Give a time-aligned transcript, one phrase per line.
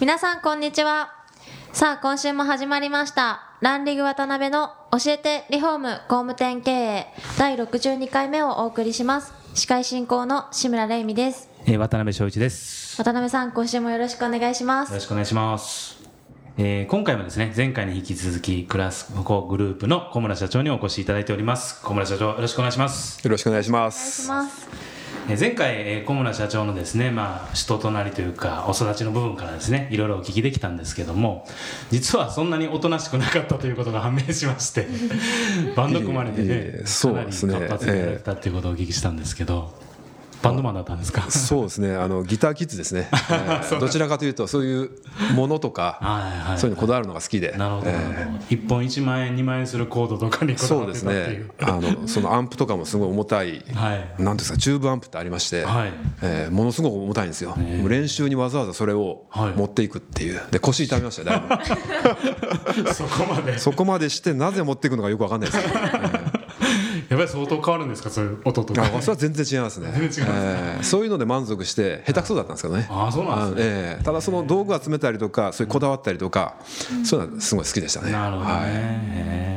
[0.00, 1.12] 皆さんこんにちは
[1.72, 12.96] さあ今週も始まりましたランリグ渡辺の教えてリフォーム工務店経営第62回目をお送りします司会進行の志村玲美ですえー、渡辺翔一です。
[12.96, 15.98] 渡辺さん今週もよろしくお願いしますよろしくお願いします。
[16.56, 21.82] えー、今回もですね、前回に引き続き、クラスコグループの小村社長にお越しいただいております。
[21.82, 23.22] 小村社長、よろしくお願いします。
[23.22, 24.28] よろしくお願いしまお願いしす。
[24.28, 24.97] ますえー
[25.36, 31.46] 前回、えー小村社長のですね、まあ、人となりというか、お育ちの部分からですね、いろいろお聞きできたんですけども、
[31.90, 34.86] 実はそんなにおとなしくなかったということが判明しまして、
[35.76, 39.74] バンド組まれてねかなり活発にやられてたっていうことをお聞きしたんですけど、
[40.42, 41.30] バンドマンだったんですか？
[41.30, 41.94] そうですね。
[41.96, 43.08] あのギターキッズですね。
[43.30, 44.90] えーどちらかというとそういう
[45.34, 47.54] ものとかはいはいそういうのこだわるのが好きで。
[47.58, 48.38] なるほど、えほど。
[48.50, 51.64] 一本1万円、2万円するコードとかにーこだそうですわってたっていねう。。
[51.64, 53.64] あのそのアンプとかもすごい重たい。
[53.74, 54.22] はい。
[54.22, 61.60] なんですかチューブアンプってありまして、はいえーものすごく重たいんですよ、もう練習にわざわざそれをはい持っていくっていうで腰痛めましたよだ
[62.76, 63.58] いぶ そこまで。
[63.58, 65.70] そこまでしてなぜ持っていくのかよくわかんないですよ、
[67.08, 68.82] やっぱり相当変わるんですか、そういう音とか。
[68.82, 69.90] あそれは全然違いますね。
[69.96, 70.52] 全然違いますね。
[70.76, 72.86] えーそういうので満足して下手くそだったんですけどね。
[72.90, 73.72] ああ、そうなんですね。
[73.74, 76.56] ええただその道具集めたりとかそういうこだわったりとか、
[77.04, 78.12] そういうのはすごい好きでしたね。
[78.12, 78.52] なるほどね。
[78.52, 79.48] はい。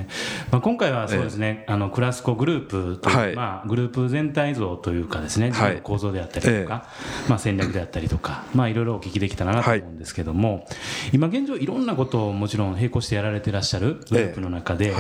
[0.52, 3.36] まあ、今回はそうですね、あのクラスコグループという、はい。
[3.36, 6.88] まあ、グループ全体像というかですね、構造であったりとか、
[7.30, 10.68] まあ、戦略であったりとか、まあ、いろいろお聞きできたらなと思うんですけども、
[11.14, 14.94] 今現状いろんなことをもちろん並行してやられていらっしゃるグループの中で、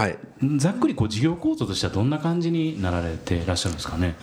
[0.57, 4.15] ざっくりこう事業構造としてはどんな感じになられていらっしゃるんですかね。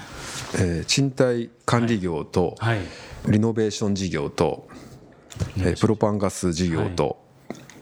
[0.54, 2.80] えー賃貸管理業と、はい。
[3.28, 4.66] リノベーション事業と、
[5.58, 7.22] えープロパンガス事業と、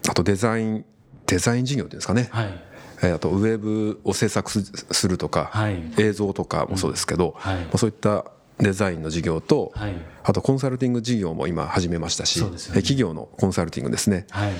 [0.09, 0.85] あとデザイン
[1.25, 2.63] デザイン事業っていうんですかね、はい。
[3.03, 8.25] えーあとウェブを制作すするとか、はい映像とかもそうですけど、はいまあそういった
[8.59, 9.95] デザインの事業と、はい。
[10.23, 12.47] あとコンサルティング事業も今始めましたし、ね。
[12.47, 14.51] えー企業のコンサルティングですね、はい。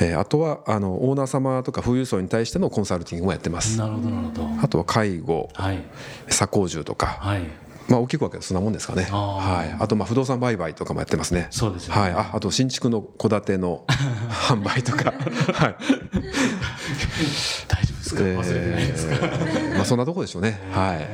[0.00, 3.78] えーあとはあのオーナー様とか富裕層に対してのコンサルティングもやってます。
[3.78, 4.48] なるほど、なるほど。
[4.62, 5.82] あとは介護はい。
[6.28, 7.42] 左工住とか、はい。
[7.86, 11.48] まあ、大きく分けそんなもんですかね、はい、あとまあ不動産売買とかもやってますね。
[11.50, 12.00] そうですよね。
[12.00, 13.84] はい、ああと新築の戸建ての
[14.48, 15.12] 販売とか、
[15.52, 15.76] はい。
[17.68, 18.22] 大丈夫ですか？
[18.22, 21.06] 忘れてないですか、えーまあ、そんなとこでしょうね、はい、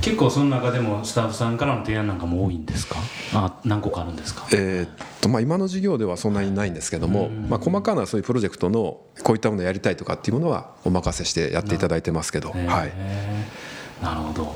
[0.00, 2.96] 結構その中でもスタッフさんからの提案なんかも多いんですか？
[3.34, 4.46] あ何個かあるんですか？
[4.52, 4.88] えーっ
[5.20, 14.54] とまあ、今の事業ではそんなにないんですけども、まあ、細かなそういうプロジェクトのこういったものをやりたいとかっていうものはお任せしてやっていただいてますけど、はい、なるほど。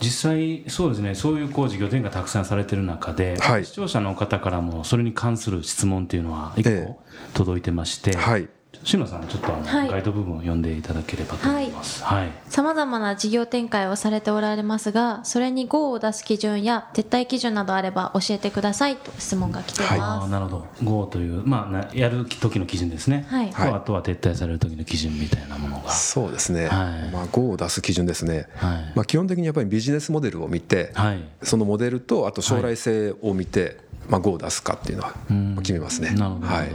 [0.00, 3.64] 実際そうですねそういうこう事業展開たくさんされてる中で、はい。
[3.64, 7.02] 視聴者の方からもそれに関する質問っていうのは一え個
[7.34, 8.48] 届いてまして、はい
[8.84, 9.88] 志村さんちょっとあの、はい。
[9.88, 12.02] ガイド部分を読んでいただければと思います。
[12.04, 20.66] はい、さまざまな事業展開をされておられますがそれに GO を出す基準や撤退基準などあれば教えてくださいと質問が来ていあます、あなるほど。
[20.82, 23.50] GO という、まあ、なやる時の基準ですね、はい。
[23.50, 25.90] とあとは撤退される時の基準みたいなものが。
[25.90, 27.10] そうですね、はい。
[27.12, 28.92] まあ、5を出す基準ですね、はい。
[28.94, 31.22] まあ、基本的にやっぱりビジネスモデルを見て、はい。
[31.42, 35.56] そのモデルとあと将来性を見て、まあ、5を出すかっていうのはん。
[35.56, 36.10] 決めますね。
[36.10, 36.68] なるほど、なはい。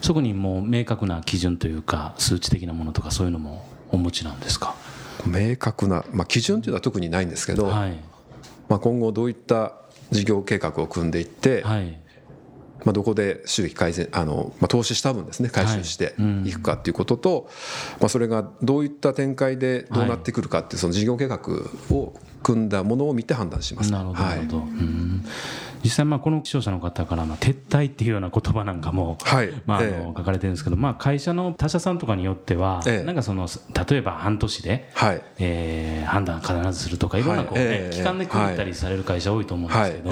[0.00, 4.74] そこにもう明確な基準というか数値的なものとかそういうのもお持ちなんですか？
[5.26, 7.98] 明確な、まあ、基準というのは特にないんですけど、はい。
[8.70, 9.74] まあ、今後どういった
[10.10, 12.00] 事業計画を組んでいって、はい。
[12.84, 16.44] まあ、どこで収益改善あの、まあ、投資した分ですね回収してうん。
[16.46, 17.50] いくかっていうことと、
[18.00, 21.40] まあ、それがどういった展開でどうなってくるかっていうその事業計画
[21.90, 23.90] を組んだものを見て判断します。
[23.90, 24.58] なるほど、はないるほど。
[24.58, 25.24] うん
[25.82, 29.52] 実際まあこの視聴者の方からまあ撤退っていうような言葉なんかも、はい。
[29.66, 33.04] まああえの書かれてるんですけど、まあ、会社の他社さんとかによっては、ええ。
[33.04, 33.48] なんかその
[33.88, 35.22] 例えば半年で、はい。
[35.38, 40.10] えー判断必ずするとかいろんなこう、ね期間で区切ったりされる会社多いと思うんですけど、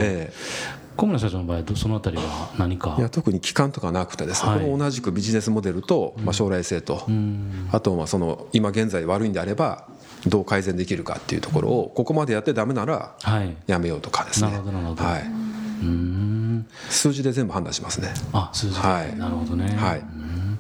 [0.97, 2.95] 小村社長の場合そのあたりは何か？
[2.99, 4.79] えいや特に期間とかなくてですね、はい。
[4.79, 7.07] 同じくビジネスモデルと、まあ、将来性と、
[7.73, 9.87] あとまあその今現在悪いんであれば
[10.27, 13.57] どう改善できるかっていうところをここまでやってダメならはい。
[13.67, 14.51] やめようとかですね。
[14.51, 15.05] なるほどなるほど。
[15.05, 15.25] はい、
[16.91, 18.13] 数字で全部判断しますね。
[18.33, 18.75] あ数字。
[18.75, 19.17] で、はい。
[19.17, 20.01] なるほどね、はい。
[20.01, 20.59] うん。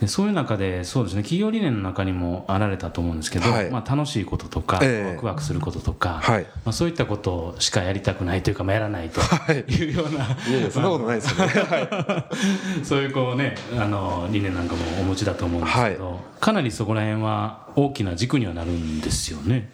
[0.00, 1.22] でそういう中でそうですね。
[1.22, 3.70] 企業理念の中にもあられたと思うんですけど、はい。
[3.70, 5.14] まあ、楽しいこととか、ええ。
[5.14, 6.44] ワクワクすることとか、はい。
[6.64, 9.58] まあ、そういったことしかやりたくないというか、まあ、やらないとはい。
[9.58, 11.52] いうような、いやいやそんなことないですよね。
[11.52, 12.24] は
[12.82, 19.68] そういうこうねあの理念なんかもお持ちだと思うんですけど、かなりそこら辺は大きな軸にはなるんですよね。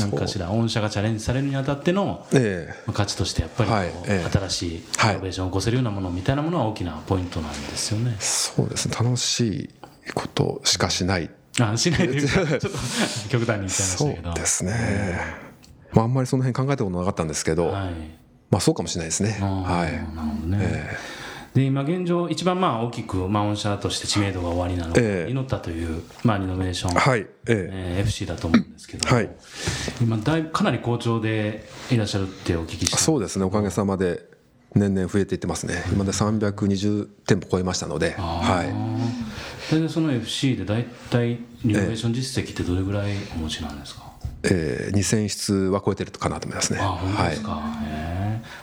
[0.00, 2.74] なんかしら御社がチャレンジされるにあたってのいえ。
[2.94, 3.70] 価値としてやっぱり
[4.30, 5.14] 新しいイはい。
[5.16, 8.16] ノベーションを起こせるようなものみたいなものは大きなポイントなんですよね。
[8.20, 8.94] そうですね。
[8.98, 9.70] 楽しい
[10.14, 11.30] ことしかしない。
[11.60, 12.46] あしないというか？
[12.58, 12.78] ちょっと
[13.28, 14.34] 極端に言っちゃいましそうたけど。
[14.34, 14.72] ですね、
[15.92, 17.90] まあ、あんまりその辺考えたことなかったんですけど、はい。
[18.50, 19.30] まあそうかもしれないですね。
[19.40, 19.92] はい。
[20.16, 20.88] なるほどね。
[21.54, 25.30] で今現状一番まあ大きく、まあ、御社として知名度が終わりなのが、ええ。
[25.30, 27.26] イノッタという、まあ、リノベーション、はいええ。
[27.48, 29.30] えー FC だと思うんですけども、はい。
[30.00, 33.44] 今だいぶかなり好調でいらっしゃるってお聞きしてそうですね。
[33.44, 34.28] おかげさまで
[34.74, 35.82] 年々増えていってますね。
[35.92, 38.72] 今で320店舗超えましたのではい。
[39.68, 44.02] それでその FC で大体リノベーション実績ってどれぐらいお持ちなんですか、
[44.44, 46.80] えー2000室は超えてるかなと思いますね。
[46.80, 47.62] あ本当ですか、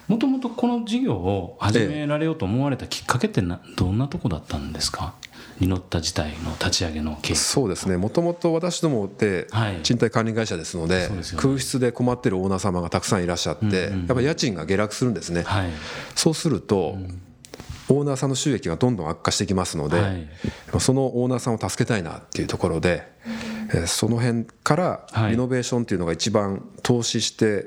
[0.08, 5.14] もともとこの事業を始められようと思われたきっかけってなどんなとこだったんですか？
[5.60, 7.98] リノッタ自体の立ち上げの経緯そうですね。
[7.98, 9.80] もともと私どもってはい。
[9.82, 15.44] 賃貸管理会社ですので空室で困ってるオーナー様がたくさんいらっしゃってやっぱり家賃が下落するんですね。
[15.44, 15.70] はい。
[16.16, 16.98] そうすると
[17.90, 20.28] オーナーさんの収益がどんどん悪化してきますので、はい。
[20.80, 23.08] そのオーナーさんを助けたいなっていうところで、
[23.74, 25.32] えーその辺からはい。
[25.32, 27.66] リノベーションっていうのが一番投資して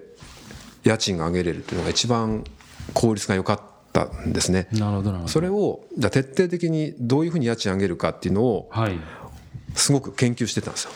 [0.85, 2.45] 家賃が上げれるっていうのが一番
[2.95, 3.61] 効率が良かっ
[3.93, 4.69] たんですね。
[4.73, 8.99] なるほどなるほどそれをじゃあ徹底的にどういうふうに家賃上げるかっていうのをはい
[9.75, 10.91] すごく研究してたんですよ。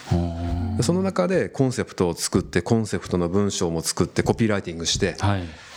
[0.82, 5.73] その中でコンセプトを作ってコンセプトの文章も作ってコピーライティングしてはいえ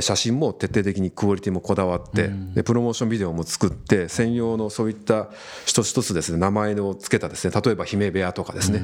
[0.00, 5.28] 写真も徹底的にクオリティもこだわってでプロモーションビデオも作って専用のそういった
[5.66, 8.78] 一つ一つですね名前を付けたですね例えば姫部屋とかですね。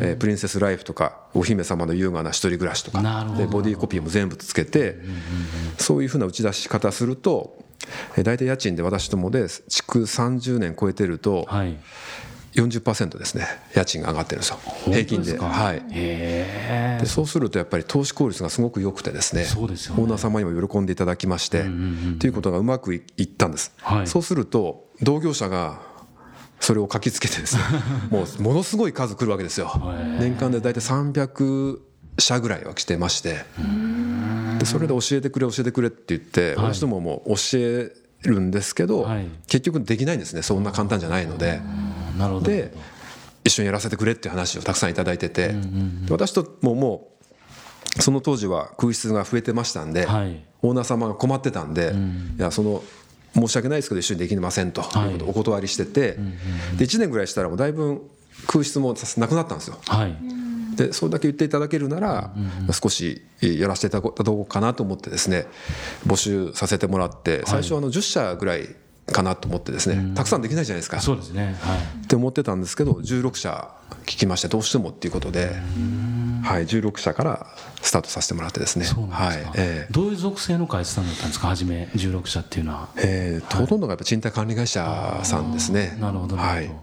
[0.00, 3.00] えープリンセスライフとかお姫様の優雅な一人暮らしとか。
[3.36, 4.98] でボディコピーも全部つけて
[5.78, 7.56] そういうふうな打ち出し方すると
[8.16, 11.78] えー大体家賃で私どもで築30年超えてるとはい
[12.54, 13.46] 40%ですね。
[13.74, 14.58] 家賃が上がってるんですよ。
[14.84, 15.38] 平均で。
[15.38, 15.82] はい。
[15.92, 19.48] でそうするとやっぱり投資効率がすごく良くてですねね。
[19.60, 21.64] オーナー様にも喜んでいただきまして
[22.18, 24.06] ということがうまくいいったんです、はい。
[24.06, 25.80] そうすると同業者が
[26.60, 27.62] それを書きつけてですね
[28.10, 29.70] もうものすごい数来るわけですよ。
[30.20, 31.78] 年間で大体300
[32.18, 33.44] 社ぐらいは来てまして。
[34.58, 39.26] でそれで教えてくれ教えてくれって言って私どもも教えるんですけどはい。
[39.48, 40.42] 結局できないんですね。
[40.42, 41.60] そんな簡単じゃないので。
[42.42, 42.72] で
[43.44, 45.56] 一緒にやらせてくれっていう話をたくさんいただいてて、で
[46.10, 47.08] 私ともも
[47.98, 50.44] うその当時は空室が増えてましたんで、はい。
[50.62, 51.92] オーナー様が困ってたんで、
[52.38, 52.84] いやその
[53.34, 56.18] 申し訳ないですけど一緒にできませんということをお断りしてて、
[56.76, 58.08] で1年ぐらいしたらもうだいぶ
[58.46, 59.78] 空室もなくなったんですよ。
[59.86, 60.16] はい。
[60.76, 62.32] でそれだけ言っていただけるなら、
[62.70, 65.46] 少しやらせていただこうかなと思ってですね
[66.06, 68.68] 募集させてもらって最初はあの10社ぐらい
[69.12, 71.00] かなと思ってですね、たくさんできないじゃないですか。
[71.00, 71.56] そうですね。
[71.60, 71.78] はい。
[72.04, 73.70] って思ってたんですけど16社
[74.04, 75.54] 聞きましてどうしてもっていうことで、
[76.42, 77.46] はい、16社から
[77.82, 78.84] スタートさせてもらってですね。
[78.84, 81.48] そうなんですか、はいえーどういう属性の会社さんだったんですか？
[81.48, 82.88] 初め16社っていうのは。
[82.96, 85.96] えーほとんどがやっぱ賃貸管理会社さんですね。
[86.00, 86.80] なるほどなはいるほど、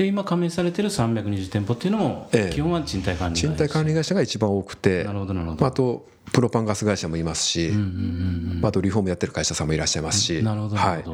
[0.00, 2.54] で今加盟されてる320店舗っていうのも、ええ。
[2.54, 3.48] 基本は賃貸管理会社。
[3.48, 5.60] 賃貸管理会社が一番多くてなるほどなるほど。
[5.60, 11.04] まあ、あとプロパンガス会社もいますし、まあ、あとリフォームやってる会社さんもいらっしゃいますしなるほどなはい。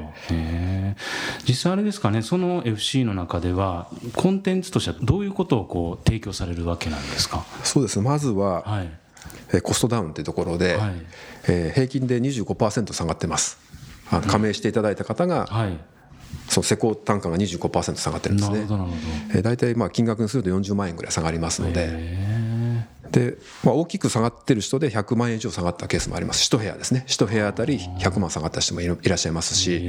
[1.48, 7.44] 実際あれですかねその FC の中ではコンテンツとしてはどういうことをこう提供されるわけなんですか？
[7.64, 7.98] そうです。
[7.98, 8.90] ねまずは、はい。
[9.52, 10.92] えーコストダウンというところで、はい。
[11.48, 13.58] えー平均で25%下がってます。
[14.28, 15.76] 加盟していただいた方が、はい
[16.48, 18.58] その施工単価が25%下がってるんですね。
[19.34, 21.86] えー大体まあ金額にすると40万円ぐらい下がりますのどで。
[21.90, 26.48] へで、まあ、大きく下がってる人で100万円以上下がったケースもあります。
[26.50, 27.04] 1部屋ですね。
[27.06, 29.80] 1部屋あたり100万下がった人もいらっしゃいますし。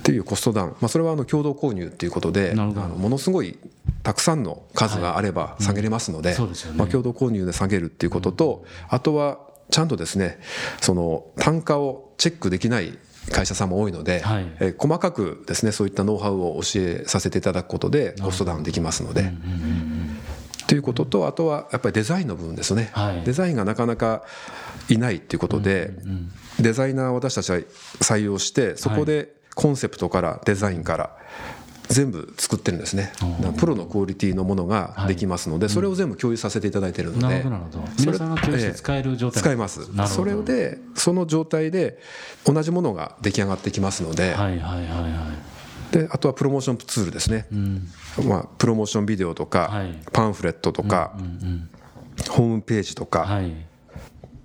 [0.00, 3.58] っていうコストダウン、まあ、それはあの共同購入っていうことであのものすごい
[4.02, 6.48] たくさんの数があれば下げれますので共
[7.02, 9.38] 同購入で下げるっていうこととあとは
[9.70, 10.40] ちゃんとですね
[10.80, 12.98] その単価をチェックできない
[13.30, 14.46] 会社さんも多いので、はい。
[14.60, 19.32] えー細かくですねそういったノウハウを教えさせていただくことでコストダウンできますので。
[20.66, 23.22] ということとあとはやっぱりデザインの部分ですよね、はい。
[23.24, 24.22] デザインがなかなか
[24.88, 25.92] いないっていうことで、
[26.60, 27.58] デザイナーを私たちは
[28.00, 31.16] 採用してそこでコンセプトからデザインから
[31.90, 33.12] 全部作ってるんですね。
[33.58, 37.44] プロのクオリティのものができますので、それを全部共有させていただいてるので、
[37.98, 39.88] 皆さんが共有して使える状態使います。
[40.06, 41.98] それでその状態で
[42.44, 45.32] 同じものが出来上がってきますので、はいはいはいは
[45.92, 45.96] い。
[45.96, 47.46] であとはプロモーションツールですね、
[48.24, 49.98] まあ、プロモーションビデオとか、はい。
[50.12, 51.16] パンフレットとか、
[52.28, 53.69] ホームページとか、はい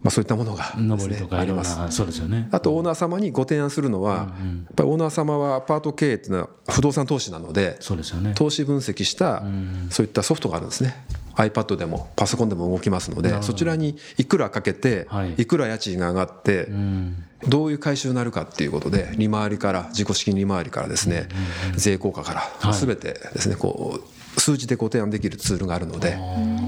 [0.06, 1.80] まあ、そういったものがね、上りとかあります。
[1.80, 2.48] なそうですよね。
[2.52, 4.28] あとオーナー様にご提案するのは、やっ
[4.76, 8.34] ぱりオーナー様はアパート経営っていうのは不動産投資なのでそうですよね。
[8.36, 9.42] 投資分析した
[9.90, 10.96] そういったソフトがあるんですね。
[11.34, 15.34] iPad でもパソコンでも動きますのでそちらにいくらかけてはい。
[15.42, 16.70] いくら家賃が上がって
[17.50, 21.28] どういう回収になるかっていうことで利回りから自己資金利回りからですね
[21.76, 24.15] 税効果から全てですねこう
[24.46, 26.20] 数字でご提案できるツールがあるので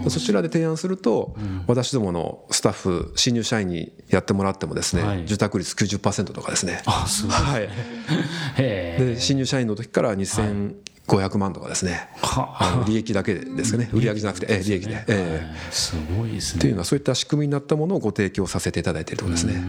[0.10, 1.36] そちらで提案すると
[1.68, 5.18] 私どものスタッフ新入社員にやってもらってもですはい。
[5.18, 6.82] ね受託率90%とかですね。
[6.86, 7.36] あすごい。
[7.36, 7.70] はい。
[8.58, 12.78] で新入社員の時から2500万とかですね、あ。
[12.80, 13.90] の利益だけですかね。
[13.94, 15.72] 売上じゃなくて、ええ利益で、ええ。
[15.72, 16.60] すごいですね。
[16.60, 19.62] っていうのはそういった仕組みになったものをご提供させていただいているところですね。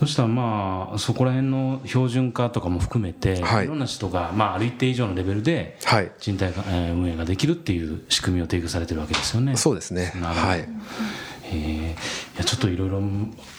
[0.00, 3.64] そしたらまあそこら辺の標準化とかも含めて、はい。
[3.64, 6.10] い、ろんな人がまあある一定以上のレベルではい。
[6.18, 9.56] 賃貸が、えー運営ができるっていう仕組みを提供されてるわけですよね。
[9.56, 10.12] そうですね。
[10.20, 10.48] なるほど。
[10.48, 10.60] はい。
[10.60, 10.66] へ
[11.52, 13.02] えいやちょっといろいろ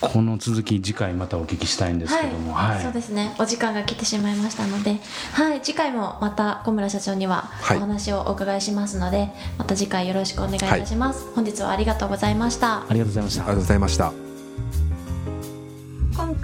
[0.01, 3.35] この続き次回またお聞きしたいんですけども、はい、そうですね。
[3.39, 4.99] お時間が来てしまいましたので、
[5.33, 7.77] はい、次回もまた小村社長にははい。
[7.77, 12.77] お話をお伺いしますので、また次回よろしくお願いいたします、本日はありがとうございました。
[12.77, 13.41] ありがとうございました。
[13.41, 14.24] ありがとうございました。